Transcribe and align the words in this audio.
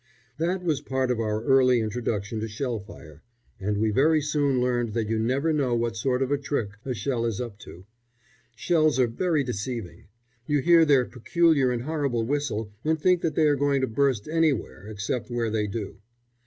That 0.39 0.63
was 0.63 0.81
part 0.81 1.11
of 1.11 1.19
our 1.19 1.43
early 1.43 1.79
introduction 1.79 2.39
to 2.39 2.47
shell 2.47 2.79
fire, 2.79 3.21
and 3.59 3.77
we 3.77 3.91
very 3.91 4.19
soon 4.19 4.59
learned 4.59 4.93
that 4.95 5.07
you 5.09 5.19
never 5.19 5.53
know 5.53 5.75
what 5.75 5.95
sort 5.95 6.23
of 6.23 6.31
a 6.31 6.39
trick 6.39 6.71
a 6.83 6.95
shell 6.95 7.23
is 7.23 7.39
up 7.39 7.59
to. 7.59 7.85
Shells 8.55 8.97
are 8.97 9.05
very 9.05 9.43
deceiving. 9.43 10.07
You 10.47 10.61
hear 10.61 10.85
their 10.85 11.05
peculiar 11.05 11.69
and 11.69 11.83
horrible 11.83 12.25
whistle 12.25 12.71
and 12.83 12.99
think 12.99 13.21
that 13.21 13.35
they 13.35 13.47
are 13.47 13.55
going 13.55 13.81
to 13.81 13.87
burst 13.87 14.27
anywhere 14.27 14.87
except 14.87 15.29
where 15.29 15.51
they 15.51 15.67
do. 15.67 15.97